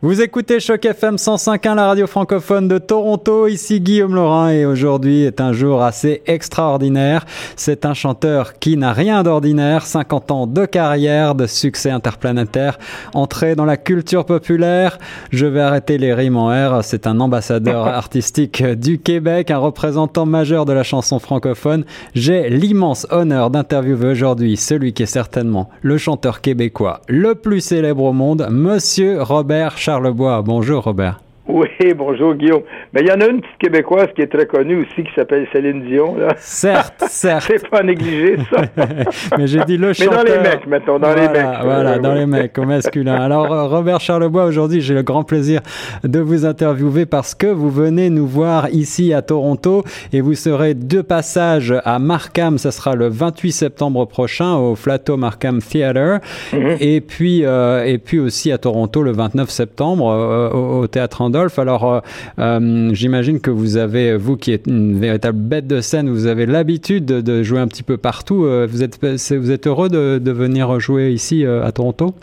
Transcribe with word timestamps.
Vous 0.00 0.22
écoutez 0.22 0.60
Choc 0.60 0.84
FM 0.84 1.16
105.1, 1.16 1.74
la 1.74 1.88
radio 1.88 2.06
francophone 2.06 2.68
de 2.68 2.78
Toronto. 2.78 3.48
Ici 3.48 3.80
Guillaume 3.80 4.14
Laurin 4.14 4.50
et 4.50 4.64
aujourd'hui 4.64 5.24
est 5.24 5.40
un 5.40 5.52
jour 5.52 5.82
assez 5.82 6.22
extraordinaire. 6.26 7.26
C'est 7.56 7.84
un 7.84 7.94
chanteur 7.94 8.60
qui 8.60 8.76
n'a 8.76 8.92
rien 8.92 9.24
d'ordinaire, 9.24 9.84
50 9.84 10.30
ans 10.30 10.46
de 10.46 10.66
carrière, 10.66 11.34
de 11.34 11.48
succès 11.48 11.90
interplanétaire, 11.90 12.78
entré 13.12 13.56
dans 13.56 13.64
la 13.64 13.76
culture 13.76 14.24
populaire. 14.24 15.00
Je 15.32 15.46
vais 15.46 15.62
arrêter 15.62 15.98
les 15.98 16.14
rimes 16.14 16.36
en 16.36 16.50
R. 16.50 16.84
C'est 16.84 17.08
un 17.08 17.18
ambassadeur 17.18 17.88
artistique 17.88 18.62
du 18.62 19.00
Québec, 19.00 19.50
un 19.50 19.58
représentant 19.58 20.26
majeur 20.26 20.64
de 20.64 20.72
la 20.72 20.84
chanson 20.84 21.18
francophone. 21.18 21.84
J'ai 22.14 22.50
l'immense 22.50 23.04
honneur 23.10 23.50
d'interviewer 23.50 24.12
aujourd'hui 24.12 24.56
celui 24.56 24.92
qui 24.92 25.02
est 25.02 25.06
certainement 25.06 25.70
le 25.82 25.98
chanteur 25.98 26.40
québécois 26.40 27.00
le 27.08 27.34
plus 27.34 27.60
célèbre 27.60 28.04
au 28.04 28.12
monde, 28.12 28.46
Monsieur 28.48 29.20
Robert 29.20 29.76
Charlebois. 29.88 30.42
Bonjour 30.42 30.84
Robert. 30.84 31.18
Oui, 31.48 31.66
bonjour 31.96 32.34
Guillaume. 32.34 32.62
Mais 32.92 33.00
il 33.00 33.08
y 33.08 33.12
en 33.12 33.20
a 33.20 33.26
une 33.26 33.40
petite 33.40 33.58
québécoise 33.58 34.08
qui 34.14 34.22
est 34.22 34.26
très 34.26 34.46
connue 34.46 34.82
aussi 34.82 35.02
qui 35.04 35.12
s'appelle 35.14 35.46
Céline 35.52 35.82
Dion. 35.82 36.16
Là. 36.16 36.34
Certes, 36.36 37.04
certes. 37.08 37.46
C'est 37.48 37.68
pas 37.68 37.82
négligé 37.82 38.36
ça. 38.50 38.62
Mais 39.38 39.46
j'ai 39.46 39.64
dit 39.64 39.76
le 39.76 39.92
chanteur. 39.92 40.22
Mais 40.24 40.30
dans 40.30 40.36
les 40.42 40.48
mecs, 40.48 40.66
mettons, 40.66 40.98
dans 40.98 41.08
voilà, 41.08 41.22
les 41.22 41.28
mecs. 41.38 41.48
Voilà, 41.64 41.98
dans 41.98 42.14
les 42.14 42.26
mecs, 42.26 42.58
au 42.58 42.64
masculin. 42.64 43.14
Alors 43.14 43.52
euh, 43.52 43.66
Robert 43.66 44.00
Charlebois, 44.00 44.44
aujourd'hui, 44.44 44.80
j'ai 44.80 44.94
le 44.94 45.02
grand 45.02 45.24
plaisir 45.24 45.60
de 46.04 46.20
vous 46.20 46.44
interviewer 46.44 47.06
parce 47.06 47.34
que 47.34 47.46
vous 47.46 47.70
venez 47.70 48.10
nous 48.10 48.26
voir 48.26 48.68
ici 48.70 49.12
à 49.14 49.22
Toronto 49.22 49.84
et 50.12 50.20
vous 50.20 50.34
serez 50.34 50.74
de 50.74 51.00
passage 51.02 51.74
à 51.84 51.98
Markham. 51.98 52.58
Ça 52.58 52.70
sera 52.70 52.94
le 52.94 53.08
28 53.08 53.52
septembre 53.52 54.06
prochain 54.06 54.54
au 54.56 54.74
Flato 54.74 55.16
Markham 55.16 55.60
Theatre 55.60 56.20
Mhm. 56.52 56.76
et 56.80 57.00
puis 57.00 57.44
euh, 57.44 57.84
et 57.84 57.98
puis 57.98 58.18
aussi 58.18 58.52
à 58.52 58.58
Toronto 58.58 59.02
le 59.02 59.12
29 59.12 59.48
septembre 59.50 60.10
euh, 60.10 60.50
au, 60.50 60.80
au 60.82 60.86
Théâtre 60.86 61.22
Alors, 61.58 61.92
euh, 61.94 62.00
euh, 62.38 62.90
j'imagine 62.92 63.40
que 63.40 63.50
vous 63.50 63.76
avez, 63.76 64.16
vous 64.16 64.36
qui 64.36 64.52
êtes 64.52 64.66
une 64.66 64.98
véritable 64.98 65.38
bête 65.38 65.66
de 65.66 65.80
scène, 65.80 66.08
vous 66.08 66.26
avez 66.26 66.46
l'habitude 66.46 67.04
de, 67.04 67.20
de 67.20 67.42
jouer 67.42 67.60
un 67.60 67.68
petit 67.68 67.82
peu 67.82 67.96
partout. 67.96 68.44
Euh, 68.44 68.66
Vous 68.68 68.82
êtes, 68.82 68.98
vous 69.32 69.50
êtes 69.50 69.66
heureux 69.66 69.88
de, 69.88 70.18
de 70.18 70.32
venir 70.32 70.78
jouer 70.80 71.10
ici 71.10 71.44
à 71.46 71.70
Toronto? 71.72 72.14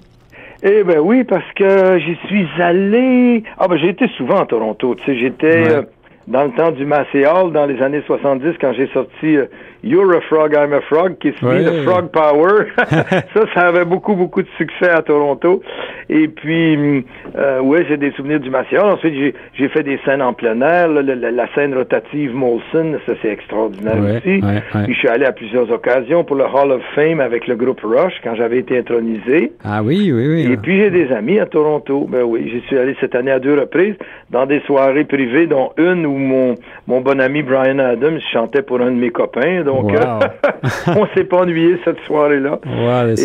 Eh 0.63 0.83
ben 0.83 0.99
oui, 0.99 1.23
parce 1.23 1.45
que 1.55 1.99
j'y 1.99 2.15
suis 2.27 2.47
allé. 2.61 3.43
Ah 3.57 3.67
ben 3.67 3.77
j'ai 3.77 3.89
été 3.89 4.07
souvent 4.17 4.41
à 4.41 4.45
Toronto. 4.45 4.95
Tu 4.95 5.05
sais, 5.05 5.17
j'étais 5.19 5.47
Ouais. 5.63 5.71
euh, 5.73 5.81
dans 6.27 6.43
le 6.45 6.51
temps 6.51 6.71
du 6.71 6.85
Massey 6.85 7.23
Hall 7.27 7.51
dans 7.51 7.65
les 7.67 7.79
années 7.81 8.01
70 8.07 8.55
quand 8.59 8.73
j'ai 8.73 8.87
sorti 8.93 9.37
euh, 9.37 9.45
You're 9.83 10.15
a 10.17 10.21
Frog, 10.21 10.53
I'm 10.55 10.73
a 10.73 10.81
Frog, 10.81 11.17
qui 11.19 11.31
se 11.39 11.45
Ouais. 11.45 11.59
dit 11.59 11.65
le 11.65 11.83
Frog 11.83 12.09
Power. 12.11 12.65
ça, 13.33 13.41
ça 13.53 13.67
avait 13.67 13.85
beaucoup, 13.85 14.15
beaucoup 14.15 14.41
de 14.41 14.47
succès 14.57 14.89
à 14.89 15.01
Toronto. 15.01 15.61
Et 16.09 16.27
puis, 16.27 16.75
hum, 16.75 17.03
euh, 17.37 17.59
ouais, 17.61 17.85
j'ai 17.87 17.97
des 17.97 18.11
souvenirs 18.11 18.39
du 18.39 18.49
Massey 18.49 18.77
Hall. 18.77 18.91
Ensuite, 18.93 19.33
j'ai, 19.53 19.67
fait 19.69 19.83
des 19.83 19.99
scènes 20.05 20.21
en 20.21 20.33
plein 20.33 20.59
air. 20.61 20.87
là, 20.87 21.01
la, 21.01 21.31
la- 21.31 21.45
scène 21.55 21.73
rotative 21.75 22.33
Molson, 22.33 22.97
ça 23.05 23.13
c'est 23.21 23.29
extraordinaire 23.29 23.97
Ouais, 23.99 24.17
aussi. 24.17 24.41
ouais. 24.43 24.83
Puis 24.85 24.93
je 24.93 24.99
suis 24.99 25.07
allé 25.07 25.25
à 25.25 25.31
plusieurs 25.31 25.71
occasions 25.71 26.23
pour 26.23 26.35
le 26.35 26.43
Hall 26.45 26.71
of 26.71 26.81
Fame 26.95 27.19
avec 27.19 27.47
le 27.47 27.55
groupe 27.55 27.81
Rush 27.83 28.13
quand 28.23 28.35
j'avais 28.35 28.57
été 28.59 28.77
intronisé. 28.79 29.51
Ah 29.63 29.81
oui, 29.83 30.11
oui, 30.13 30.27
oui. 30.27 30.51
Et 30.51 30.57
puis 30.57 30.77
j'ai 30.79 30.89
des 30.89 31.11
amis 31.11 31.39
à 31.39 31.45
Toronto. 31.45 32.07
Ben 32.09 32.23
oui, 32.23 32.49
j'y 32.51 32.61
suis 32.67 32.77
allé 32.77 32.95
cette 32.99 33.15
année 33.15 33.31
à 33.31 33.39
deux 33.39 33.57
reprises 33.59 33.95
dans 34.31 34.45
des 34.45 34.59
soirées 34.61 35.03
privées, 35.05 35.47
dont 35.47 35.71
une 35.77 36.05
où 36.05 36.17
mon 36.17 36.55
mon 36.87 37.01
bon 37.01 37.19
ami 37.21 37.41
Brian 37.43 37.79
Adams 37.79 38.19
chantait 38.33 38.61
pour 38.61 38.81
un 38.81 38.91
de 38.91 38.97
mes 38.97 39.09
copains. 39.11 39.63
Donc 39.65 39.91
Wow. 39.91 39.95
euh, 39.97 40.19
on 40.95 41.05
s'est 41.15 41.25
pas 41.25 41.37
ennuyé 41.37 41.77
cette 41.83 41.99
soirée-là. 42.01 42.59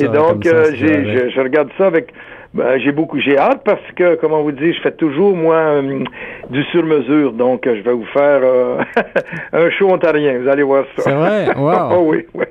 Et 0.02 0.08
donc 0.08 0.46
euh, 0.46 0.64
je 0.74 1.40
regarde 1.40 1.68
ça 1.78 1.86
avec 1.86 2.12
ben, 2.52 2.80
j'ai 2.80 2.90
beaucoup 2.90 3.20
j'ai 3.20 3.38
hâte 3.38 3.62
parce 3.64 3.80
que 3.94 4.16
comment 4.16 4.42
vous 4.42 4.50
dire, 4.50 4.74
je 4.74 4.80
fais 4.80 4.90
toujours 4.90 5.36
moi 5.36 5.54
euh, 5.54 6.02
du 6.50 6.64
sur 6.64 6.84
mesure. 6.84 7.32
Donc 7.32 7.62
je 7.64 7.80
vais 7.80 7.92
vous 7.92 8.06
faire 8.06 8.40
euh, 8.42 8.78
un 9.52 9.70
show 9.70 9.88
ontarien. 9.88 10.40
Vous 10.42 10.48
allez 10.48 10.64
voir 10.64 10.84
ça. 10.96 11.02
C'est 11.02 11.12
vrai? 11.12 11.46
Wow. 11.60 11.90
oh 11.92 12.04
oui, 12.06 12.26
oui. 12.34 12.44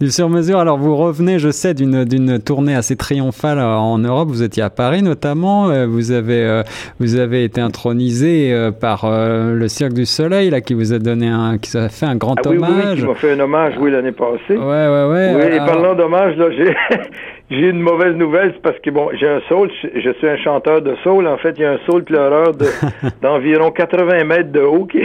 Du 0.00 0.10
sur-mesure, 0.10 0.58
alors 0.58 0.78
vous 0.78 0.96
revenez, 0.96 1.38
je 1.38 1.50
sais, 1.50 1.74
d'une 1.74 2.04
d'une 2.04 2.38
tournée 2.38 2.74
assez 2.74 2.96
triomphale 2.96 3.58
euh, 3.58 3.76
en 3.76 3.98
Europe. 3.98 4.28
Vous 4.28 4.42
étiez 4.42 4.62
à 4.62 4.70
Paris 4.70 5.02
notamment. 5.02 5.68
Vous 5.86 6.12
avez 6.12 6.42
euh, 6.42 6.62
vous 7.00 7.16
avez 7.18 7.44
été 7.44 7.60
intronisé 7.60 8.54
par 8.80 9.06
le 9.10 9.68
Cirque 9.68 9.92
du 9.92 10.06
Soleil, 10.06 10.50
là, 10.50 10.60
qui 10.60 10.74
vous 10.74 10.92
a 10.92 10.98
donné 10.98 11.28
un, 11.28 11.58
qui 11.58 11.76
a 11.76 11.88
fait 11.88 12.06
un 12.06 12.16
grand 12.16 12.36
Ah 12.38 12.48
oui, 12.48 12.56
oui, 12.58 12.64
oui, 12.66 12.80
hommage. 12.80 12.98
qui 12.98 13.06
m'a 13.06 13.14
fait 13.14 13.32
un 13.32 13.40
hommage, 13.40 13.74
oui, 13.78 13.90
l'année 13.90 14.12
passée. 14.12 14.56
Ouais, 14.56 14.56
ouais, 14.56 15.04
ouais. 15.10 15.32
Oui, 15.34 15.54
et 15.54 15.58
parlant 15.58 15.94
d'hommage, 15.94 16.36
là, 16.36 16.46
j'ai 16.50 16.74
j'ai 17.50 17.68
une 17.68 17.80
mauvaise 17.80 18.14
nouvelle, 18.16 18.52
c'est 18.54 18.62
parce 18.62 18.78
que 18.78 18.90
bon, 18.90 19.10
j'ai 19.14 19.28
un 19.28 19.40
soul, 19.48 19.70
je, 19.82 20.12
suis 20.12 20.28
un 20.28 20.36
chanteur 20.38 20.80
de 20.80 20.94
soul. 21.02 21.26
En 21.26 21.36
fait, 21.36 21.54
il 21.58 21.62
y 21.62 21.64
a 21.64 21.72
un 21.72 21.78
soul 21.86 22.02
pleureur 22.04 22.52
de- 22.52 22.66
d'environ 23.22 23.70
80 23.70 24.24
mètres 24.24 24.50
de 24.50 24.60
haut 24.60 24.86
qui, 24.86 25.00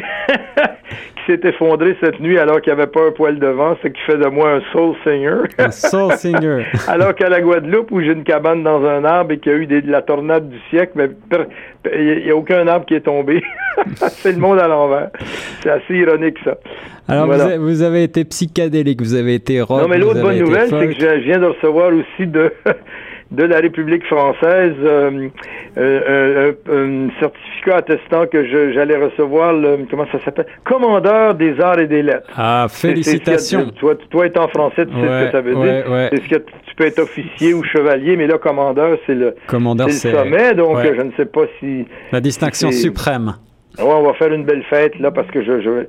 qui 1.26 1.32
s'est 1.32 1.48
effondré 1.48 1.96
cette 2.02 2.20
nuit 2.20 2.38
alors 2.40 2.62
qu'il 2.62 2.74
n'y 2.74 2.80
avait 2.82 2.90
pas 2.92 3.08
un 3.08 3.12
poil 3.12 3.40
de 3.40 3.48
vent, 3.48 3.76
ce 3.84 3.88
qui 3.88 4.02
fait 4.06 4.18
de 4.18 4.28
moi 4.28 4.54
un 4.54 4.62
soul 4.72 4.96
singer. 5.04 5.36
Un 5.58 5.72
soul 5.72 6.12
singer. 6.14 6.66
alors 6.88 7.14
qu'à 7.16 7.30
la 7.30 7.42
Guadeloupe, 7.42 7.92
où 7.92 8.02
j'ai 8.02 8.12
une 8.14 8.24
cabane 8.24 8.64
dans 8.64 8.84
un 8.86 9.04
arbre 9.06 9.34
et 9.34 9.40
qu'il 9.40 9.52
y 9.52 9.56
a 9.56 9.58
eu 9.58 9.66
des- 9.66 9.82
de 9.82 9.92
la 9.92 10.02
tornade 10.02 10.50
du 10.50 10.58
siècle, 10.70 10.94
mais 10.96 11.10
il 11.96 12.24
n'y 12.26 12.32
a 12.32 12.36
aucun 12.36 12.68
arbre 12.68 12.86
qui 12.86 12.96
est 12.96 13.02
tombé. 13.02 13.42
c'est 13.96 14.32
le 14.34 14.40
monde 14.40 14.60
à 14.60 14.68
l'envers. 14.68 15.10
C'est 15.62 15.70
assez 15.70 15.94
ironique, 15.96 16.38
ça. 16.44 16.58
Alors 17.08 17.26
Voilà. 17.26 17.44
vous, 17.46 17.50
avez, 17.50 17.58
vous 17.58 17.82
avez 17.82 18.04
été 18.04 18.24
psychédélique, 18.26 19.02
vous 19.02 19.16
avez 19.16 19.36
été 19.36 19.62
rock. 19.62 19.82
Non, 19.82 19.88
mais 19.88 19.98
l'autre 19.98 20.22
bonne 20.22 20.38
nouvelle, 20.38 20.68
c'est 20.70 20.88
que 20.88 20.94
je 20.94 21.24
viens 21.24 21.40
de 21.40 21.46
recevoir 21.48 21.92
aussi 21.94 22.28
de, 22.28 22.52
de 23.32 23.44
la 23.44 23.58
République 23.60 24.04
française 24.08 24.74
euh, 24.84 25.30
euh, 25.78 26.52
un, 26.68 26.74
un 26.74 27.10
certificat 27.20 27.78
attestant 27.78 28.26
que 28.26 28.44
j'allais 28.74 28.98
recevoir 28.98 29.54
le, 29.54 29.86
comment 29.90 30.08
ça 30.12 30.20
s'appelle, 30.26 30.48
commandeur 30.64 31.36
des 31.36 31.60
arts 31.62 31.80
et 31.80 31.88
des 31.88 32.02
lettres. 32.02 32.30
Ah, 32.36 32.66
félicitations. 32.70 33.70
Toi, 33.80 33.96
toi, 34.10 34.26
étant 34.26 34.48
français, 34.48 34.86
tu 34.86 34.94
sais 34.94 35.08
ce 35.08 35.26
que 35.26 35.32
ça 35.32 35.42
veut 35.42 35.56
ouais, 35.56 35.82
dire. 35.84 35.92
ouais. 35.92 36.10
C'est 36.12 36.24
ce 36.24 36.30
que 36.30 36.36
tu 36.66 36.76
peux 36.76 36.86
être 36.86 37.00
officier 37.00 37.54
ou 37.54 37.64
chevalier, 37.64 38.16
mais 38.18 38.26
là, 38.26 38.38
commandeur, 38.40 38.98
c'est 39.06 39.16
le, 39.16 39.36
Commandeur, 39.48 39.88
le 39.88 39.94
sommet, 39.94 40.56
donc 40.56 40.78
euh, 40.78 40.96
je 40.98 41.02
ne 41.02 41.12
sais 41.16 41.26
pas 41.26 41.44
si... 41.60 41.86
la 42.12 42.22
distinction 42.22 42.72
suprême. 42.72 43.34
Ouais, 43.78 43.86
on 43.86 44.04
va 44.04 44.14
faire 44.16 44.34
une 44.34 44.44
belle 44.44 44.64
fête, 44.64 44.98
là, 45.00 45.12
parce 45.12 45.28
que 45.30 45.44
je, 45.44 45.62
je- 45.62 45.86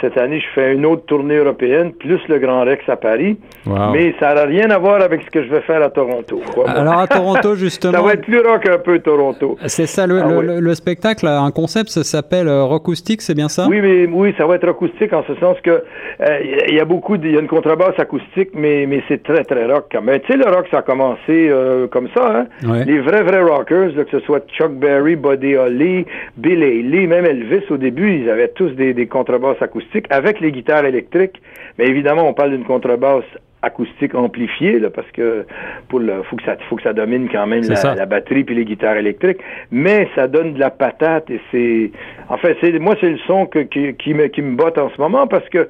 cette 0.00 0.18
année, 0.18 0.40
je 0.40 0.46
fais 0.54 0.74
une 0.74 0.84
autre 0.86 1.04
tournée 1.06 1.36
européenne, 1.36 1.92
plus 1.92 2.20
le 2.28 2.38
Grand 2.38 2.64
Rex 2.64 2.88
à 2.88 2.96
Paris. 2.96 3.38
Wow. 3.66 3.92
Mais 3.92 4.14
ça 4.20 4.34
n'a 4.34 4.44
rien 4.44 4.70
à 4.70 4.78
voir 4.78 5.00
avec 5.02 5.22
ce 5.22 5.30
que 5.30 5.42
je 5.42 5.48
vais 5.48 5.60
faire 5.62 5.82
à 5.82 5.90
Toronto. 5.90 6.40
crois-moi. 6.50 6.72
Alors 6.72 6.98
à 6.98 7.06
Toronto 7.06 7.50
ça 7.54 7.60
justement, 7.60 8.02
va 8.02 8.12
être 8.14 8.22
plus 8.22 8.40
rock 8.40 8.68
un 8.68 8.78
peu, 8.78 8.98
Toronto. 9.00 9.56
c'est 9.66 9.86
ça 9.86 10.06
le, 10.06 10.20
Ah 10.22 10.40
le- 10.42 10.60
le- 10.60 10.74
spectacle, 10.74 11.26
un 11.26 11.50
concept, 11.50 11.88
ça 11.90 12.04
s'appelle 12.04 12.48
euh, 12.48 12.64
Rockoustique, 12.64 13.22
c'est 13.22 13.34
bien 13.34 13.48
ça? 13.48 13.66
Oui, 13.68 13.80
mais 13.80 14.06
oui, 14.06 14.34
ça 14.38 14.46
va 14.46 14.56
être 14.56 14.68
acoustique 14.68 15.12
en 15.12 15.24
ce 15.26 15.34
sens 15.36 15.56
que 15.62 15.70
euh, 15.70 16.38
il 16.68 16.74
y 16.74 16.80
a 16.80 16.84
beaucoup, 16.84 17.16
il 17.16 17.30
y 17.32 17.36
a 17.36 17.40
une 17.40 17.48
contrebasse 17.48 17.98
acoustique, 17.98 18.50
mais 18.54 18.86
mais 18.86 19.02
c'est 19.08 19.22
très 19.22 19.44
très 19.44 19.64
rock. 19.66 19.86
quand 19.90 20.02
même. 20.02 20.20
Tu 20.20 20.32
sais, 20.32 20.36
le 20.38 20.44
rock 20.44 20.66
ça 20.70 20.78
a 20.78 20.82
commencé 20.82 21.18
euh, 21.30 21.86
comme 21.88 22.08
ça. 22.14 22.40
Hein? 22.40 22.46
Ouais. 22.68 22.84
Les 22.84 23.00
vrais 23.00 23.22
vrais 23.22 23.42
rockers, 23.42 23.92
là, 23.96 24.04
que 24.04 24.10
ce 24.10 24.20
soit 24.26 24.40
Chuck 24.48 24.72
Berry, 24.72 25.16
Buddy 25.16 25.56
Holly, 25.56 26.04
Bill 26.36 26.62
Haley, 26.62 27.06
même 27.06 27.24
Elvis 27.24 27.64
au 27.70 27.76
début, 27.76 28.20
ils 28.20 28.28
avaient 28.30 28.48
tous 28.48 28.70
des, 28.70 28.92
des 28.94 29.06
contrebasses 29.06 29.60
acoustiques 29.60 29.85
avec 30.10 30.40
les 30.40 30.52
guitares 30.52 30.84
électriques. 30.84 31.40
Mais 31.78 31.86
évidemment, 31.86 32.28
on 32.28 32.34
parle 32.34 32.50
d'une 32.50 32.64
contrebasse 32.64 33.24
acoustique 33.66 34.14
amplifiée 34.14 34.78
là, 34.78 34.90
parce 34.90 35.10
que 35.12 35.44
pour 35.88 36.00
le 36.00 36.22
faut 36.24 36.36
que 36.36 36.44
ça 36.44 36.56
faut 36.68 36.76
que 36.76 36.82
ça 36.82 36.92
domine 36.92 37.28
quand 37.30 37.46
même 37.46 37.62
la, 37.62 38.06
batterie 38.06 38.44
puis 38.44 38.54
les 38.54 38.64
guitares 38.64 38.96
électriques 38.96 39.38
mais 39.70 40.08
ça 40.14 40.28
donne 40.28 40.54
de 40.54 40.60
la 40.60 40.70
patate 40.70 41.30
et 41.30 41.40
c'est 41.50 41.90
en 42.28 42.36
fait 42.38 42.56
c'est 42.60 42.78
moi 42.78 42.94
c'est 43.00 43.10
le 43.10 43.18
son 43.26 43.46
que, 43.46 43.60
qui, 43.60 43.94
qui 43.94 44.14
me 44.14 44.26
qui 44.28 44.42
me 44.42 44.56
botte 44.56 44.78
en 44.78 44.90
ce 44.90 45.00
moment 45.00 45.26
parce 45.26 45.48
que 45.48 45.68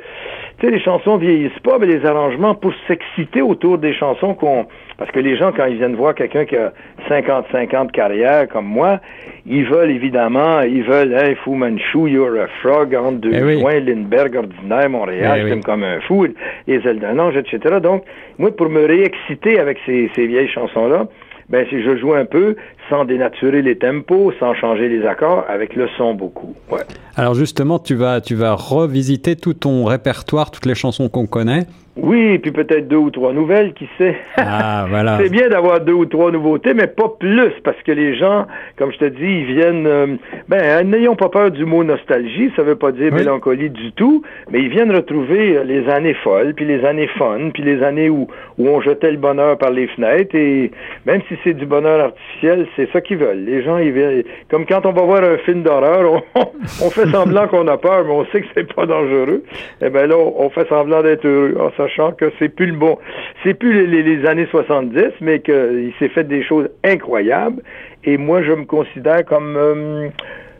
tu 0.58 0.66
sais 0.66 0.70
les 0.70 0.80
chansons 0.80 1.16
vieillissent 1.16 1.62
pas 1.62 1.78
mais 1.78 1.86
les 1.86 2.04
arrangements 2.06 2.54
pour 2.54 2.72
s'exciter 2.86 3.42
autour 3.42 3.78
des 3.78 3.94
chansons 3.94 4.34
qu'on 4.34 4.66
parce 4.98 5.10
que 5.10 5.20
les 5.20 5.36
gens 5.36 5.52
quand 5.52 5.66
ils 5.66 5.76
viennent 5.76 5.96
voir 5.96 6.14
quelqu'un 6.14 6.44
qui 6.44 6.56
a 6.56 6.72
50 7.08 7.46
50 7.52 7.92
carrière 7.92 8.48
comme 8.48 8.66
moi 8.66 9.00
ils 9.46 9.64
veulent 9.64 9.90
évidemment 9.90 10.60
ils 10.62 10.82
veulent 10.82 11.12
hey 11.12 11.34
Fu 11.44 11.50
Manchu 11.50 12.08
You're 12.08 12.40
a 12.40 12.46
Frog 12.62 12.94
entre 12.94 13.18
deux 13.18 13.32
Eh 13.34 13.42
oui. 13.42 13.84
Lindbergh 13.84 14.36
ordinaire 14.36 14.90
Montréal 14.90 15.40
Eh 15.40 15.52
oui. 15.52 15.60
comme 15.60 15.82
un 15.82 16.00
fou 16.00 16.26
les 16.66 16.86
ailes 16.86 16.98
d'un 16.98 17.18
ange 17.18 17.36
etc 17.36 17.76
donc 17.86 18.04
moi 18.38 18.50
pour 18.58 18.68
me 18.68 18.84
réexciter 18.84 19.58
avec 19.58 19.78
ces, 19.86 20.10
vieilles 20.16 20.52
chansons 20.58 20.88
là 20.88 21.06
ben 21.48 21.64
si 21.70 21.82
je 21.82 21.96
joue 21.96 22.14
un 22.14 22.24
peu 22.24 22.56
sans 22.88 23.04
dénaturer 23.04 23.62
les 23.62 23.76
tempos, 23.76 24.32
sans 24.38 24.54
changer 24.54 24.88
les 24.88 25.06
accords, 25.06 25.44
avec 25.48 25.74
le 25.74 25.88
son 25.96 26.14
beaucoup. 26.14 26.54
Ouais. 26.70 26.80
Alors 27.16 27.34
justement, 27.34 27.78
tu 27.78 27.94
vas, 27.94 28.20
tu 28.20 28.34
vas 28.34 28.54
revisiter 28.54 29.36
tout 29.36 29.54
ton 29.54 29.84
répertoire, 29.84 30.50
toutes 30.50 30.66
les 30.66 30.74
chansons 30.74 31.08
qu'on 31.08 31.26
connaît. 31.26 31.64
Oui, 31.96 32.38
puis 32.38 32.52
peut-être 32.52 32.88
deux 32.88 32.96
ou 32.98 33.10
trois 33.10 33.32
nouvelles, 33.32 33.72
qui 33.72 33.88
sait. 33.96 34.16
Ah, 34.36 34.84
voilà. 34.90 35.18
C'est 35.18 35.30
bien 35.30 35.48
d'avoir 35.48 35.80
deux 35.80 35.94
ou 35.94 36.04
trois 36.04 36.30
nouveautés, 36.30 36.74
mais 36.74 36.88
pas 36.88 37.08
plus, 37.18 37.52
parce 37.64 37.80
que 37.84 37.92
les 37.92 38.14
gens, 38.18 38.46
comme 38.76 38.92
je 38.92 38.98
te 38.98 39.04
dis, 39.06 39.24
ils 39.24 39.46
viennent... 39.46 39.86
euh, 39.86 40.06
ben, 40.46 40.86
n'ayons 40.90 41.16
pas 41.16 41.30
peur 41.30 41.50
du 41.50 41.64
mot 41.64 41.84
nostalgie, 41.84 42.52
ça 42.54 42.62
veut 42.62 42.76
pas 42.76 42.92
dire 42.92 43.10
Oui. 43.12 43.20
mélancolie 43.20 43.70
du 43.70 43.92
tout, 43.92 44.22
mais 44.50 44.60
ils 44.60 44.68
viennent 44.68 44.94
retrouver 44.94 45.56
euh, 45.56 45.64
les 45.64 45.88
années 45.88 46.12
folles, 46.22 46.52
puis 46.54 46.66
les 46.66 46.84
années 46.84 47.08
fun, 47.18 47.48
puis 47.54 47.62
les 47.62 47.82
années 47.82 48.10
où, 48.10 48.28
où 48.58 48.68
on 48.68 48.82
jetait 48.82 49.10
le 49.12 49.16
bonheur 49.16 49.56
par 49.56 49.70
les 49.70 49.86
fenêtres, 49.86 50.34
et 50.34 50.70
même 51.06 51.22
si 51.28 51.34
c'est 51.44 51.54
du 51.54 51.64
bonheur 51.64 51.98
artificiel, 52.04 52.66
c'est 52.76 52.90
ça 52.92 53.00
qu'ils 53.00 53.16
veulent. 53.16 53.44
Les 53.44 53.62
gens, 53.62 53.78
ils 53.78 53.92
veulent, 53.92 54.24
comme 54.50 54.66
quand 54.66 54.86
on 54.86 54.92
va 54.92 55.02
voir 55.02 55.24
un 55.24 55.38
film 55.38 55.62
d'horreur, 55.62 56.22
on, 56.82 56.90
fait 56.90 57.08
semblant 57.10 57.48
qu'on 57.48 57.66
a 57.66 57.78
peur, 57.78 58.04
mais 58.04 58.12
on 58.12 58.24
sait 58.26 58.42
que 58.42 58.46
c'est 58.54 58.72
pas 58.72 58.86
dangereux. 58.86 59.42
Eh 59.82 59.90
ben 59.90 60.06
là, 60.06 60.16
on 60.16 60.48
fait 60.50 60.68
semblant 60.68 61.02
d'être 61.02 61.26
heureux, 61.26 61.56
en 61.58 61.70
sachant 61.76 62.12
que 62.12 62.30
c'est 62.38 62.50
plus 62.50 62.66
le 62.66 62.76
bon, 62.76 62.98
c'est 63.42 63.54
plus 63.54 63.86
les, 63.86 64.26
années 64.26 64.46
70, 64.50 65.12
mais 65.20 65.40
qu'il 65.40 65.92
s'est 65.98 66.08
fait 66.10 66.24
des 66.24 66.42
choses 66.42 66.68
incroyables. 66.84 67.62
Et 68.04 68.18
moi, 68.18 68.42
je 68.42 68.52
me 68.52 68.64
considère 68.64 69.24
comme 69.24 69.56
euh, 69.56 70.08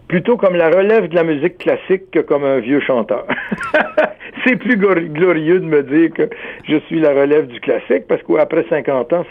plutôt 0.09 0.37
comme 0.37 0.57
la 0.57 0.69
relève 0.69 1.09
de 1.09 1.15
la 1.15 1.25
musique 1.25 1.59
classique 1.59 2.11
que 2.13 2.21
comme 2.21 2.45
un 2.45 2.59
vieux 2.61 2.81
chanteur. 2.81 3.27
c'est 4.47 4.57
plus 4.57 4.77
glorieux 4.77 5.61
de 5.61 5.65
me 5.65 5.83
dire 5.83 6.11
que 6.13 6.29
je 6.69 6.79
suis 6.87 7.01
la 7.01 7.11
relève 7.11 7.47
du 7.47 7.61
classique 7.61 8.07
parce 8.09 8.23
qu'après 8.23 8.65
50 8.69 9.13
ans, 9.13 9.25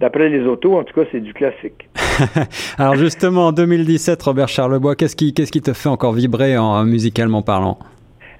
d'après 0.00 0.28
les 0.28 0.40
autos, 0.40 0.76
en 0.76 0.84
tout 0.84 0.98
cas, 0.98 1.06
c'est 1.12 1.20
du 1.20 1.32
classique. 1.32 1.88
Alors 2.78 2.96
justement, 2.96 3.48
en 3.48 3.52
2017, 3.52 4.22
Robert 4.22 4.48
Charlebois, 4.48 4.94
qu'est-ce 4.94 5.16
qui, 5.16 5.32
qu'est-ce 5.34 5.52
qui 5.52 5.62
te 5.62 5.72
fait 5.72 5.88
encore 5.88 6.12
vibrer 6.12 6.56
en, 6.56 6.84
musicalement 6.84 7.42
parlant? 7.42 7.78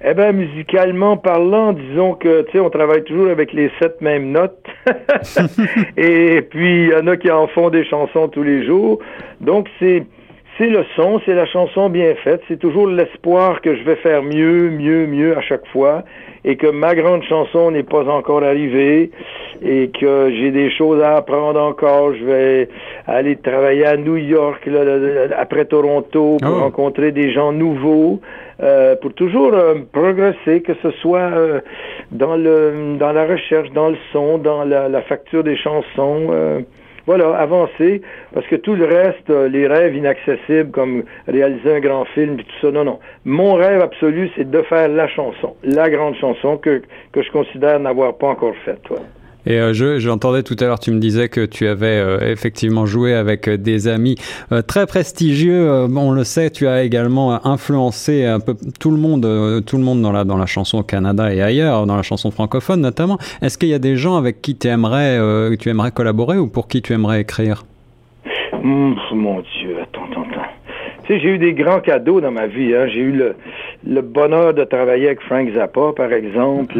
Eh 0.03 0.15
bien, 0.15 0.31
musicalement 0.31 1.15
parlant, 1.15 1.73
disons 1.73 2.15
que, 2.15 2.41
tu 2.43 2.53
sais, 2.53 2.59
on 2.59 2.71
travaille 2.71 3.03
toujours 3.03 3.29
avec 3.29 3.53
les 3.53 3.69
sept 3.79 4.01
mêmes 4.01 4.31
notes. 4.31 4.65
Et 5.97 6.41
puis, 6.41 6.85
il 6.85 6.89
y 6.89 6.95
en 6.95 7.05
a 7.05 7.17
qui 7.17 7.29
en 7.29 7.47
font 7.47 7.69
des 7.69 7.85
chansons 7.85 8.27
tous 8.27 8.41
les 8.41 8.65
jours. 8.65 8.99
Donc, 9.41 9.67
c'est, 9.79 10.03
c'est 10.57 10.67
le 10.67 10.85
son, 10.95 11.21
c'est 11.25 11.33
la 11.33 11.45
chanson 11.45 11.89
bien 11.89 12.13
faite, 12.15 12.41
c'est 12.47 12.59
toujours 12.59 12.87
l'espoir 12.87 13.61
que 13.61 13.75
je 13.75 13.83
vais 13.83 13.95
faire 13.95 14.21
mieux, 14.21 14.69
mieux, 14.69 15.07
mieux 15.07 15.37
à 15.37 15.41
chaque 15.41 15.65
fois 15.67 16.03
et 16.43 16.55
que 16.55 16.67
ma 16.67 16.95
grande 16.95 17.23
chanson 17.23 17.71
n'est 17.71 17.83
pas 17.83 18.07
encore 18.09 18.43
arrivée 18.43 19.11
et 19.63 19.91
que 19.99 20.31
j'ai 20.31 20.51
des 20.51 20.71
choses 20.71 21.01
à 21.01 21.17
apprendre 21.17 21.61
encore. 21.61 22.13
Je 22.15 22.25
vais 22.25 22.69
aller 23.05 23.35
travailler 23.35 23.85
à 23.85 23.95
New 23.97 24.17
York 24.17 24.67
après 25.37 25.65
Toronto 25.65 26.37
pour 26.41 26.57
ah. 26.57 26.61
rencontrer 26.61 27.11
des 27.11 27.31
gens 27.31 27.51
nouveaux. 27.51 28.19
Euh, 28.61 28.95
pour 28.95 29.13
toujours 29.13 29.53
euh, 29.53 29.73
progresser, 29.91 30.61
que 30.61 30.73
ce 30.83 30.91
soit 31.01 31.31
euh, 31.33 31.61
dans 32.11 32.35
le 32.35 32.95
dans 32.99 33.11
la 33.11 33.25
recherche, 33.25 33.71
dans 33.71 33.89
le 33.89 33.97
son, 34.11 34.37
dans 34.37 34.63
la, 34.63 34.87
la 34.87 35.01
facture 35.01 35.43
des 35.43 35.57
chansons 35.57 36.63
voilà, 37.05 37.35
avancer, 37.37 38.01
parce 38.33 38.45
que 38.47 38.55
tout 38.55 38.75
le 38.75 38.85
reste, 38.85 39.29
euh, 39.29 39.47
les 39.47 39.67
rêves 39.67 39.95
inaccessibles 39.95 40.71
comme 40.71 41.03
réaliser 41.27 41.75
un 41.75 41.79
grand 41.79 42.05
film 42.05 42.39
et 42.39 42.43
tout 42.43 42.59
ça, 42.61 42.71
non, 42.71 42.83
non. 42.83 42.99
Mon 43.25 43.55
rêve 43.55 43.81
absolu, 43.81 44.29
c'est 44.35 44.49
de 44.49 44.61
faire 44.63 44.87
la 44.87 45.07
chanson, 45.07 45.55
la 45.63 45.89
grande 45.89 46.15
chanson 46.15 46.57
que, 46.57 46.81
que 47.11 47.21
je 47.21 47.31
considère 47.31 47.79
n'avoir 47.79 48.17
pas 48.17 48.27
encore 48.27 48.55
faite. 48.65 48.81
Et 49.45 49.59
euh, 49.59 49.73
je 49.73 49.99
j'entendais 49.99 50.43
tout 50.43 50.55
à 50.59 50.65
l'heure, 50.65 50.79
tu 50.79 50.91
me 50.91 50.99
disais 50.99 51.29
que 51.29 51.45
tu 51.45 51.67
avais 51.67 51.87
euh, 51.87 52.31
effectivement 52.31 52.85
joué 52.85 53.13
avec 53.13 53.47
euh, 53.47 53.57
des 53.57 53.87
amis 53.87 54.15
très 54.67 54.85
prestigieux. 54.85 55.87
on 55.95 56.11
le 56.11 56.23
sait, 56.23 56.49
tu 56.49 56.67
as 56.67 56.83
également 56.83 57.45
influencé 57.45 58.25
un 58.25 58.39
peu 58.39 58.55
tout 58.79 58.91
le 58.91 58.97
monde, 58.97 59.21
tout 59.65 59.77
le 59.77 59.83
monde 59.83 60.01
dans 60.01 60.11
la 60.11 60.23
dans 60.23 60.37
la 60.37 60.45
chanson 60.45 60.79
au 60.79 60.83
Canada 60.83 61.33
et 61.33 61.41
ailleurs, 61.41 61.85
dans 61.85 61.95
la 61.95 62.03
chanson 62.03 62.31
francophone 62.31 62.81
notamment. 62.81 63.17
Est-ce 63.41 63.57
qu'il 63.57 63.69
y 63.69 63.73
a 63.73 63.79
des 63.79 63.95
gens 63.95 64.17
avec 64.17 64.41
qui 64.41 64.55
tu 64.55 64.67
aimerais, 64.67 65.19
tu 65.57 65.69
aimerais 65.69 65.91
collaborer 65.91 66.37
ou 66.37 66.47
pour 66.47 66.67
qui 66.67 66.81
tu 66.81 66.93
aimerais 66.93 67.21
écrire? 67.21 67.63
Mmh, 68.63 68.93
Mon 69.13 69.41
Dieu, 69.41 69.77
attends, 69.81 70.05
attends, 70.11 70.25
attends. 70.29 70.41
Tu 71.03 71.13
sais, 71.13 71.19
j'ai 71.19 71.29
eu 71.29 71.37
des 71.37 71.53
grands 71.53 71.79
cadeaux 71.79 72.21
dans 72.21 72.31
ma 72.31 72.47
vie. 72.47 72.75
Hein. 72.75 72.87
J'ai 72.87 72.99
eu 72.99 73.11
le 73.11 73.35
le 73.87 74.01
bonheur 74.01 74.53
de 74.53 74.63
travailler 74.63 75.07
avec 75.07 75.21
Frank 75.21 75.49
Zappa, 75.53 75.93
par 75.95 76.13
exemple. 76.13 76.75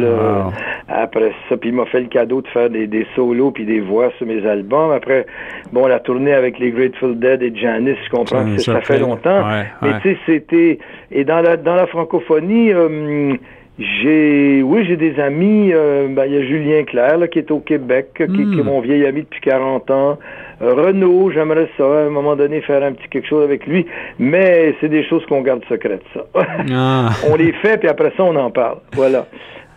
après 0.88 1.32
ça, 1.48 1.56
puis 1.56 1.70
il 1.70 1.74
m'a 1.74 1.86
fait 1.86 2.00
le 2.00 2.06
cadeau 2.06 2.42
de 2.42 2.48
faire 2.48 2.70
des, 2.70 2.86
des 2.86 3.06
solos 3.14 3.50
puis 3.50 3.64
des 3.64 3.80
voix 3.80 4.10
sur 4.18 4.26
mes 4.26 4.46
albums. 4.46 4.92
Après, 4.92 5.26
bon, 5.72 5.86
la 5.86 6.00
tournée 6.00 6.34
avec 6.34 6.58
les 6.58 6.70
Grateful 6.70 7.18
Dead 7.18 7.42
et 7.42 7.52
Janis, 7.54 7.96
je 8.04 8.10
comprends 8.10 8.44
que 8.44 8.58
ça, 8.58 8.80
fait 8.80 8.98
longtemps. 8.98 9.44
mais 9.82 10.00
tu 10.02 10.10
sais, 10.10 10.18
c'était... 10.26 10.78
Et 11.10 11.24
dans 11.24 11.40
la, 11.40 11.56
dans 11.56 11.74
la 11.74 11.86
francophonie... 11.86 12.72
Euh, 12.72 13.36
j'ai, 13.78 14.62
oui, 14.62 14.84
j'ai 14.86 14.96
des 14.96 15.18
amis. 15.18 15.72
Euh, 15.72 16.08
ben, 16.08 16.26
il 16.26 16.34
y 16.34 16.36
a 16.36 16.42
Julien 16.42 16.84
Clerc 16.84 17.16
là, 17.18 17.26
qui 17.26 17.38
est 17.38 17.50
au 17.50 17.60
Québec, 17.60 18.10
qui, 18.16 18.26
qui, 18.26 18.40
est 18.40 18.62
hmm. 18.62 18.62
mon 18.64 18.80
vieil 18.80 19.06
ami 19.06 19.22
depuis 19.22 19.40
40 19.40 19.90
ans. 19.90 20.18
Euh, 20.60 20.74
Renaud, 20.74 21.30
j'aimerais 21.30 21.68
ça, 21.78 21.84
à 21.84 22.06
un 22.06 22.10
moment 22.10 22.36
donné, 22.36 22.60
faire 22.60 22.82
un 22.82 22.92
petit 22.92 23.08
quelque 23.08 23.28
chose 23.28 23.44
avec 23.44 23.66
lui. 23.66 23.86
Mais 24.18 24.74
c'est 24.80 24.88
des 24.88 25.04
choses 25.04 25.24
qu'on 25.26 25.40
garde 25.40 25.64
secrètes, 25.68 26.04
ça. 26.14 26.24
Ah. 26.70 27.10
on 27.30 27.36
les 27.36 27.52
fait, 27.52 27.78
puis 27.78 27.88
après 27.88 28.12
ça, 28.16 28.24
on 28.24 28.36
en 28.36 28.50
parle. 28.50 28.78
Voilà. 28.92 29.26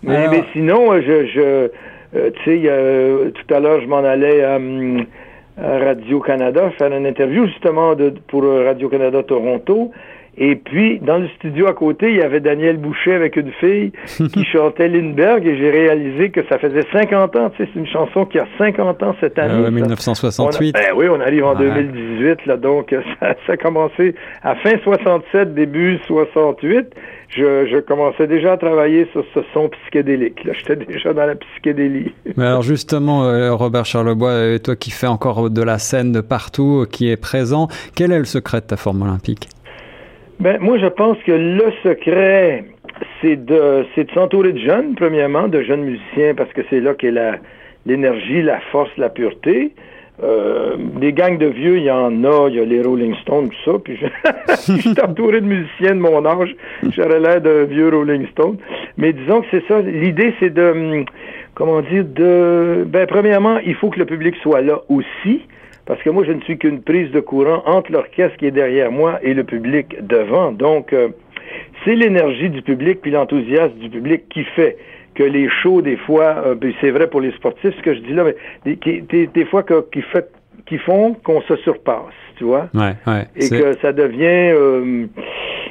Mais, 0.03 0.27
mais 0.29 0.43
sinon, 0.53 0.91
euh, 0.91 1.01
je, 1.01 1.25
je 1.27 1.67
tu 2.29 2.43
sais, 2.45 3.31
tout 3.33 3.53
à 3.53 3.59
l'heure, 3.59 3.81
je 3.81 3.87
m'en 3.87 4.03
allais 4.03 4.43
à, 4.43 4.59
à 5.85 5.89
Radio 5.89 6.19
Canada 6.19 6.71
faire 6.77 6.91
une 6.91 7.05
interview 7.05 7.47
justement 7.47 7.95
de, 7.95 8.13
pour 8.27 8.43
Radio 8.43 8.89
Canada 8.89 9.23
Toronto. 9.23 9.91
Et 10.37 10.55
puis, 10.55 10.99
dans 10.99 11.17
le 11.17 11.29
studio 11.37 11.67
à 11.67 11.73
côté, 11.73 12.09
il 12.09 12.17
y 12.17 12.21
avait 12.21 12.41
Daniel 12.41 12.75
Boucher 12.75 13.13
avec 13.13 13.37
une 13.37 13.51
fille 13.53 13.93
qui 14.33 14.43
chantait 14.43 14.89
Lindbergh 14.89 15.45
et 15.47 15.57
j'ai 15.57 15.69
réalisé 15.69 16.29
que 16.29 16.41
ça 16.49 16.59
faisait 16.59 16.83
50 16.91 17.35
ans. 17.37 17.49
Tu 17.51 17.63
sais, 17.63 17.69
c'est 17.73 17.79
une 17.79 17.87
chanson 17.87 18.25
qui 18.25 18.37
a 18.37 18.45
50 18.57 19.01
ans 19.03 19.15
cette 19.21 19.39
année. 19.39 19.71
1968. 19.71 20.73
ben 20.73 20.81
oui, 20.95 21.07
on 21.09 21.21
arrive 21.21 21.45
en 21.45 21.55
2018, 21.55 22.45
là, 22.47 22.57
donc 22.57 22.93
ça, 23.19 23.35
ça, 23.47 23.53
a 23.53 23.57
commencé 23.57 24.13
à 24.43 24.55
fin 24.55 24.77
67, 24.83 25.53
début 25.53 25.99
68. 26.05 26.93
Je, 27.29 27.67
je, 27.67 27.79
commençais 27.79 28.27
déjà 28.27 28.53
à 28.53 28.57
travailler 28.57 29.07
sur 29.11 29.25
ce 29.33 29.39
son 29.53 29.69
psychédélique. 29.69 30.43
Là, 30.43 30.53
j'étais 30.53 30.75
déjà 30.75 31.13
dans 31.13 31.25
la 31.25 31.35
psychédélie. 31.35 32.13
Mais 32.37 32.45
alors 32.45 32.61
justement, 32.61 33.25
euh, 33.25 33.53
Robert 33.53 33.85
Charlebois, 33.85 34.29
euh, 34.29 34.57
toi 34.59 34.75
qui 34.75 34.91
fais 34.91 35.07
encore 35.07 35.49
de 35.49 35.61
la 35.61 35.74
scène 35.77 36.11
de 36.11 36.21
partout, 36.21 36.85
qui 36.91 37.09
est 37.09 37.17
présent, 37.17 37.67
quel 37.95 38.11
est 38.11 38.19
le 38.19 38.25
secret 38.25 38.61
de 38.61 38.67
ta 38.67 38.77
forme 38.77 39.01
olympique? 39.01 39.49
Ben, 40.39 40.59
moi, 40.59 40.77
je 40.77 40.87
pense 40.87 41.17
que 41.25 41.31
le 41.31 41.71
secret, 41.83 42.65
c'est 43.21 43.37
de, 43.45 43.85
s'entourer 44.13 44.53
de 44.53 44.59
jeunes, 44.59 44.95
premièrement, 44.95 45.47
de 45.47 45.61
jeunes 45.61 45.83
musiciens, 45.83 46.33
parce 46.35 46.51
que 46.53 46.61
c'est 46.69 46.81
là 46.81 46.93
qu'est 46.93 47.11
la, 47.11 47.37
l'énergie, 47.85 48.41
la 48.41 48.59
force, 48.71 48.89
la 48.97 49.09
pureté. 49.09 49.73
Euh, 50.23 50.77
des 50.77 51.11
gangs 51.11 51.37
de 51.37 51.47
vieux, 51.47 51.77
il 51.77 51.83
y 51.83 51.91
en 51.91 52.23
a, 52.23 52.47
il 52.47 52.55
y 52.55 52.59
a 52.59 52.65
les 52.65 52.81
Rolling 52.81 53.13
Stones, 53.21 53.49
tout 53.49 53.71
ça, 53.71 53.77
puis 53.83 53.97
je, 53.97 54.71
suis 54.79 54.95
entouré 55.01 55.41
de 55.41 55.45
musiciens 55.45 55.93
de 55.93 55.99
mon 55.99 56.25
âge, 56.25 56.55
j'aurais 56.95 57.19
l'air 57.19 57.41
d'un 57.41 57.65
vieux 57.65 57.89
Rolling 57.89 58.25
Stone. 58.29 58.57
Mais 58.97 59.11
disons 59.11 59.41
que 59.41 59.47
c'est 59.51 59.67
ça, 59.67 59.81
l'idée 59.81 60.33
c'est 60.39 60.53
de, 60.53 61.03
comment 61.53 61.81
dire, 61.81 62.05
de, 62.05 62.85
ben 62.87 63.05
premièrement, 63.07 63.59
il 63.65 63.75
faut 63.75 63.89
que 63.89 63.99
le 63.99 64.05
public 64.05 64.35
soit 64.41 64.61
là 64.61 64.79
aussi, 64.87 65.41
parce 65.85 66.01
que 66.01 66.09
moi, 66.09 66.23
je 66.25 66.31
ne 66.31 66.41
suis 66.41 66.57
qu'une 66.57 66.81
prise 66.81 67.11
de 67.11 67.19
courant 67.19 67.61
entre 67.65 67.91
l'orchestre 67.91 68.37
qui 68.37 68.47
est 68.47 68.51
derrière 68.51 68.91
moi 68.91 69.19
et 69.21 69.33
le 69.33 69.43
public 69.43 69.95
devant. 70.05 70.51
Donc, 70.51 70.93
euh, 70.93 71.09
c'est 71.83 71.95
l'énergie 71.95 72.49
du 72.49 72.61
public 72.61 73.01
puis 73.01 73.11
l'enthousiasme 73.11 73.77
du 73.77 73.89
public 73.89 74.27
qui 74.29 74.43
fait 74.43 74.77
que 75.13 75.23
les 75.23 75.49
shows, 75.49 75.81
des 75.81 75.95
fois, 75.95 76.43
euh, 76.45 76.55
c'est 76.81 76.91
vrai 76.91 77.07
pour 77.07 77.21
les 77.21 77.31
sportifs, 77.31 77.75
ce 77.77 77.81
que 77.81 77.93
je 77.93 77.99
dis 77.99 78.13
là, 78.13 78.25
mais 78.25 78.35
des, 78.65 79.27
des, 79.27 79.45
fois 79.45 79.63
qui, 79.63 80.01
fait, 80.01 80.29
qui 80.65 80.77
font 80.77 81.15
qu'on 81.23 81.41
se 81.41 81.55
surpasse, 81.57 82.13
tu 82.37 82.43
vois? 82.43 82.67
Ouais, 82.73 82.93
ouais, 83.07 83.27
et 83.35 83.49
que 83.49 83.77
ça 83.81 83.93
devient... 83.93 84.51
Euh, 84.53 85.05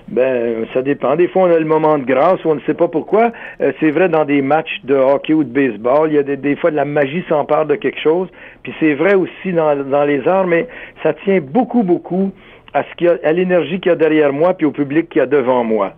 ben, 0.08 0.66
ça 0.74 0.82
dépend. 0.82 1.16
Des 1.16 1.28
fois, 1.28 1.44
on 1.44 1.50
a 1.50 1.58
le 1.58 1.64
moment 1.64 1.96
de 1.96 2.04
grâce 2.04 2.44
où 2.44 2.50
on 2.50 2.56
ne 2.56 2.60
sait 2.66 2.74
pas 2.74 2.88
pourquoi. 2.88 3.32
Euh, 3.60 3.72
c'est 3.80 3.90
vrai 3.90 4.08
dans 4.08 4.24
des 4.24 4.42
matchs 4.42 4.80
de 4.84 4.94
hockey 4.94 5.32
ou 5.32 5.44
de 5.44 5.48
baseball, 5.48 6.10
il 6.10 6.16
y 6.16 6.18
a 6.18 6.22
des, 6.22 6.36
des 6.36 6.56
fois 6.56 6.70
de 6.70 6.76
la 6.76 6.84
magie 6.84 7.24
s'empare 7.28 7.66
de 7.66 7.74
quelque 7.74 8.00
chose. 8.00 8.28
Puis 8.62 8.74
c'est 8.80 8.94
vrai 8.94 9.14
aussi 9.14 9.52
dans, 9.52 9.74
dans 9.76 10.04
les 10.04 10.26
arts, 10.28 10.46
mais 10.46 10.68
ça 11.02 11.14
tient 11.24 11.40
beaucoup, 11.40 11.82
beaucoup 11.82 12.32
à 12.74 12.84
ce 12.84 12.94
qu'il 12.96 13.06
y 13.06 13.10
a, 13.10 13.16
à 13.24 13.32
l'énergie 13.32 13.80
qu'il 13.80 13.90
y 13.90 13.92
a 13.92 13.96
derrière 13.96 14.32
moi, 14.32 14.52
puis 14.54 14.66
au 14.66 14.72
public 14.72 15.08
qu'il 15.08 15.20
y 15.20 15.22
a 15.22 15.26
devant 15.26 15.64
moi. 15.64 15.94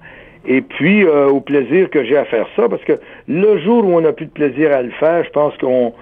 Et 0.47 0.61
puis 0.61 1.05
euh, 1.05 1.27
au 1.27 1.41
plaisir 1.41 1.91
que 1.91 2.05
j'ai 2.05 2.17
à 2.17 2.25
faire 2.27 2.47
ça, 2.55 2.69
parce 2.69 2.85
que 2.85 3.01
le 3.27 3.59
jour 3.59 3.85
où 3.85 3.97
on 3.97 4.01
n'a 4.03 4.13
plus 4.13 4.27
de 4.27 4.31
plaisir 4.31 4.73
à 4.73 4.83
le 4.83 4.91
faire, 4.91 5.25
je 5.25 5.31
pense 5.31 5.57
qu'on 5.57 5.93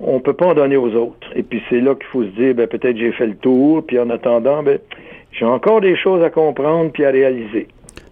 on 0.00 0.20
peut 0.20 0.32
pas 0.32 0.46
en 0.46 0.54
donner 0.54 0.76
aux 0.76 0.92
autres. 0.94 1.28
Et 1.34 1.42
puis 1.42 1.62
c'est 1.68 1.80
là 1.80 1.94
qu'il 1.94 2.06
faut 2.06 2.22
se 2.24 2.28
dire, 2.30 2.54
ben 2.54 2.66
peut-être 2.66 2.96
j'ai 2.96 3.12
fait 3.12 3.26
le 3.26 3.36
tour, 3.36 3.84
puis 3.86 3.98
en 3.98 4.10
attendant, 4.10 4.62
ben 4.62 4.78
j'ai 5.32 5.44
encore 5.44 5.80
des 5.80 5.96
choses 5.96 6.22
à 6.22 6.30
comprendre 6.30 6.90
puis 6.92 7.04
à 7.04 7.10
réaliser. 7.10 7.68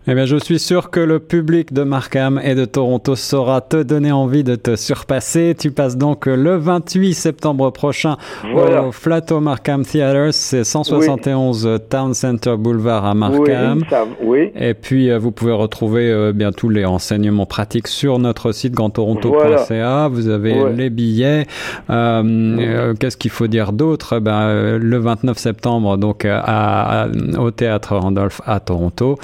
Eh 0.08 0.14
bien, 0.14 0.24
je 0.26 0.36
suis 0.36 0.58
sûr 0.58 0.90
que 0.90 0.98
le 0.98 1.20
public 1.20 1.72
de 1.72 1.84
Markham 1.84 2.40
et 2.42 2.56
de 2.56 2.64
Toronto 2.64 3.14
saura 3.14 3.60
te 3.60 3.80
donner 3.84 4.10
envie 4.10 4.42
de 4.42 4.56
te 4.56 4.74
surpasser. 4.74 5.54
Tu 5.56 5.70
passes 5.70 5.96
donc 5.96 6.26
le 6.26 6.56
28 6.56 7.14
septembre 7.14 7.70
prochain 7.70 8.16
au 8.52 8.90
Flato 8.90 9.38
Markham 9.38 9.84
Theatre. 9.84 10.34
C'est 10.34 10.64
171 10.64 11.78
Town 11.88 12.14
Center 12.14 12.56
Boulevard 12.58 13.04
à 13.06 13.14
Markham. 13.14 13.84
Oui, 14.20 14.50
Et 14.56 14.74
puis, 14.74 15.08
euh, 15.08 15.20
vous 15.20 15.30
pouvez 15.30 15.52
retrouver 15.52 16.10
euh, 16.10 16.32
bien 16.32 16.50
tous 16.50 16.68
les 16.68 16.84
renseignements 16.84 17.46
pratiques 17.46 17.86
sur 17.86 18.18
notre 18.18 18.50
site 18.50 18.72
grandtoronto.ca. 18.72 20.08
Vous 20.08 20.28
avez 20.28 20.64
les 20.74 20.90
billets. 20.90 21.46
Euh, 21.90 22.94
Qu'est-ce 22.98 23.16
qu'il 23.16 23.30
faut 23.30 23.46
dire 23.46 23.72
d'autre? 23.72 24.18
Ben, 24.18 24.78
Le 24.78 24.98
29 24.98 25.38
septembre, 25.38 25.96
donc 25.96 26.24
à, 26.28 27.06
au 27.38 27.52
théâtre 27.52 27.94
Randolph 27.96 28.40
à 28.46 28.58
Toronto. 28.58 29.16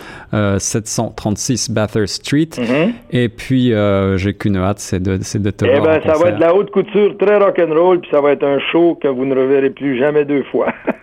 736 0.68 1.70
Bathurst 1.70 2.25
Street. 2.25 2.50
Mhm. 2.58 2.92
Et 3.10 3.28
puis, 3.28 3.72
euh, 3.72 4.16
j'ai 4.16 4.34
qu'une 4.34 4.56
hâte, 4.56 4.78
c'est 4.78 5.02
de, 5.02 5.16
de 5.16 5.50
te 5.50 5.64
eh 5.64 5.78
voir. 5.78 5.82
Ben, 5.82 6.00
ça 6.04 6.18
va 6.18 6.30
être 6.30 6.38
la 6.38 6.54
haute 6.54 6.70
couture, 6.70 7.16
très 7.18 7.38
rock'n'roll, 7.38 8.00
puis 8.00 8.10
ça 8.10 8.20
va 8.20 8.32
être 8.32 8.44
un 8.44 8.58
show 8.70 8.98
que 9.00 9.08
vous 9.08 9.25
ne 9.25 9.34
reverrez 9.34 9.70
plus 9.70 9.98
jamais 9.98 10.25
deux 10.25 10.44
fois. 10.44 10.72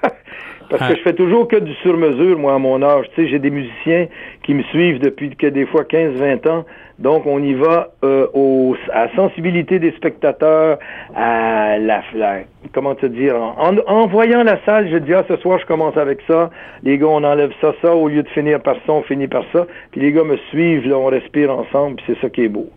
Parce 0.70 0.88
que 0.88 0.98
je 0.98 1.02
fais 1.02 1.14
toujours 1.14 1.48
que 1.48 1.58
du 1.58 1.74
sur-mesure, 1.76 2.38
moi, 2.38 2.56
à 2.56 2.60
mon 2.60 2.82
âge. 2.82 3.06
Tu 3.14 3.24
sais, 3.24 3.30
j'ai 3.30 3.40
des 3.40 3.50
musiciens 3.50 4.08
qui 4.44 4.54
me 4.54 4.64
suivent 4.64 5.00
depuis 5.00 5.36
que 5.36 5.48
des 5.48 5.66
fois 5.66 5.84
15-20 5.84 6.48
ans. 6.50 6.66
Donc, 6.98 7.26
on 7.26 7.44
y 7.44 7.54
va 7.54 7.90
euh, 8.04 8.28
au, 8.34 8.76
à 8.94 9.08
la 9.08 9.16
sensibilité 9.16 9.80
des 9.80 9.92
spectateurs, 9.92 10.80
à 11.14 11.78
la, 11.78 12.02
comment 12.74 12.96
te 12.96 13.06
dire, 13.06 13.36
en, 13.36 13.76
en, 13.86 14.08
voyant 14.08 14.44
la 14.44 14.64
salle, 14.66 14.90
je 14.90 14.98
dis, 14.98 15.14
ah, 15.14 15.26
ce 15.28 15.36
soir, 15.38 15.60
je 15.60 15.66
commence 15.66 15.98
avec 15.98 16.20
ça. 16.26 16.50
Les 16.84 16.98
gars, 16.98 17.08
on 17.08 17.24
enlève 17.24 17.52
ça, 17.60 17.74
ça, 17.82 17.94
au 17.94 18.08
lieu 18.08 18.24
de 18.24 18.30
finir 18.30 18.62
par 18.62 18.76
ça, 18.86 18.94
on 18.94 19.02
finit 19.04 19.28
par 19.28 19.44
ça. 19.52 19.68
Puis 19.92 20.02
les 20.02 20.14
gars 20.14 20.24
me 20.24 20.38
suivent, 20.50 20.88
là, 20.88 20.98
on 20.98 21.08
respire 21.08 21.52
ensemble, 21.52 21.98
puis 21.98 22.06
c'est 22.08 22.22
ça 22.22 22.30
qui 22.30 22.46
est 22.46 22.50
beau. 22.50 22.70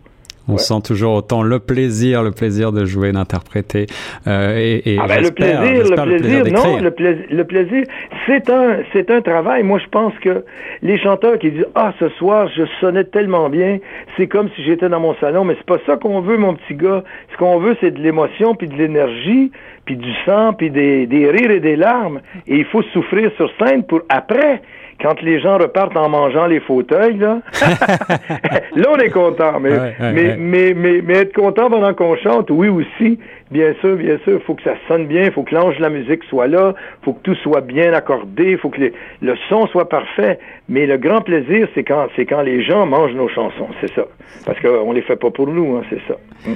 On 0.49 0.57
sent 0.57 0.81
toujours 0.85 1.14
autant 1.14 1.43
le 1.43 1.59
plaisir, 1.59 2.23
le 2.23 2.31
plaisir 2.31 2.73
de 2.73 2.85
jouer, 2.85 3.12
d'interpréter. 3.12 3.87
Euh, 4.26 4.57
et, 4.57 4.95
et 4.95 4.99
ah 4.99 5.07
ben 5.07 5.23
le 5.23 5.31
plaisir, 5.31 5.85
le 5.85 5.97
plaisir, 5.97 6.45
non, 6.52 6.78
le, 6.81 6.90
plaisir, 6.90 7.25
le 7.31 7.45
plaisir, 7.45 7.85
c'est 8.26 8.49
un, 8.50 8.78
c'est 8.93 9.11
un 9.11 9.21
travail. 9.21 9.62
Moi, 9.62 9.78
je 9.78 9.88
pense 9.88 10.14
que 10.21 10.45
les 10.83 10.99
chanteurs 10.99 11.38
qui 11.38 11.50
disent 11.50 11.67
ah 11.75 11.93
ce 11.99 12.09
soir 12.11 12.49
je 12.57 12.62
sonnais 12.81 13.05
tellement 13.05 13.49
bien, 13.50 13.78
c'est 14.17 14.26
comme 14.26 14.49
si 14.57 14.64
j'étais 14.64 14.88
dans 14.88 15.00
mon 15.00 15.14
salon, 15.17 15.45
mais 15.45 15.55
c'est 15.59 15.67
pas 15.67 15.78
ça 15.87 15.97
qu'on 15.97 16.21
veut, 16.21 16.38
mon 16.38 16.55
petit 16.55 16.75
gars. 16.75 17.05
Ce 17.33 17.37
qu'on 17.37 17.59
veut, 17.59 17.76
c'est 17.81 17.90
de 17.90 18.00
l'émotion, 18.00 18.55
puis 18.55 18.69
de 18.69 18.75
l'énergie, 18.75 19.52
puis 19.88 19.97
du 19.97 20.12
sang, 20.26 20.52
puis 20.52 20.71
des, 20.71 21.07
des 21.07 21.30
rires 21.30 21.50
et 21.50 21.61
des 21.61 21.75
larmes. 21.75 22.21
Et 22.47 22.57
il 22.57 22.66
faut 22.66 22.83
souffrir 22.92 23.30
sur 23.38 23.50
scène 23.59 23.85
pour 23.85 24.02
après 24.11 24.61
quand 25.00 25.23
les 25.23 25.40
gens 25.40 25.57
repartent 25.57 25.97
en 25.97 26.11
mangeant 26.11 26.45
les 26.45 26.61
fauteuils, 26.61 27.16
là, 27.16 27.38
là 28.76 28.88
on 28.90 28.99
est 28.99 29.09
content. 29.09 29.61
Mais, 29.61 29.95
mais, 30.12 30.37
mais, 30.37 30.75
mais, 31.02 31.14
être 31.14 31.33
content 31.33 31.71
pendant 31.71 31.95
qu'on 31.95 32.16
chante, 32.16 32.50
oui 32.50 32.68
aussi, 32.68 33.18
bien 33.50 33.73
sûr, 33.80 33.97
bien 33.97 34.18
sûr, 34.25 34.35
il 34.35 34.40
faut 34.40 34.57
que 34.57 34.62
ça 34.62 34.75
sonne 34.88 35.07
bien, 35.07 35.25
il 35.25 35.33
faut 35.33 35.45
que 35.45 35.54
l'ange 35.54 35.78
de 35.78 35.83
la 35.83 35.88
musique 35.88 36.23
soit 36.25 36.49
là, 36.49 36.75
il 36.76 37.04
faut 37.04 37.14
que 37.14 37.23
tout 37.23 37.37
soit 37.37 37.62
bien 37.62 37.95
accordé, 37.95 38.50
il 38.50 38.59
faut 38.59 38.68
que 38.68 38.92
le 39.23 39.35
son 39.49 39.68
soit 39.68 39.88
parfait. 39.88 40.38
Mais 40.68 40.85
le 40.85 40.99
grand 40.99 41.23
plaisir, 41.23 41.66
c'est 41.75 41.85
quand, 41.85 42.09
c'est 42.14 42.26
quand 42.26 42.42
les 42.42 42.62
gens 42.62 42.85
mangent 42.85 43.14
nos 43.14 43.28
chansons, 43.28 43.68
c'est 43.80 43.95
ça. 43.95 44.04
Parce 44.45 44.61
qu'on 44.61 44.92
les 44.92 45.02
fait 45.02 45.16
pas 45.16 45.30
pour 45.30 45.47
nous, 45.47 45.76
hein, 45.76 45.83
c'est 45.88 46.02
ça. 46.07 46.18
Mm. 46.45 46.54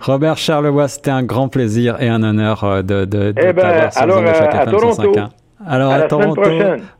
Robert 0.00 0.36
Charlevoix, 0.36 0.88
c'était 0.88 1.10
un 1.10 1.22
grand 1.22 1.48
plaisir 1.48 1.96
et 2.00 2.08
un 2.08 2.22
honneur 2.22 2.64
euh, 2.64 2.82
de, 2.82 3.04
de, 3.04 3.32
de 3.32 3.34
eh 3.36 3.52
ben, 3.52 3.90
alors, 3.96 4.22
à, 4.24 4.66
Toronto. 4.66 5.12
Alors 5.66 5.92
à, 5.92 6.02
Toronto, 6.02 6.42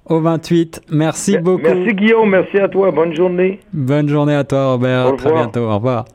au 0.07 0.21
28. 0.21 0.83
Merci 0.91 1.39
beaucoup. 1.39 1.63
Merci 1.63 1.95
Guillaume, 1.95 2.31
merci 2.31 2.59
à 2.59 2.69
toi. 2.69 2.91
Bonne 2.91 3.15
journée. 3.15 3.61
Bonne 3.73 4.09
journée 4.09 4.35
à 4.35 4.45
toi 4.45 4.73
Robert. 4.73 5.07
À 5.07 5.13
très 5.13 5.33
bientôt. 5.33 5.71
Au 5.71 5.75
revoir. 5.77 6.07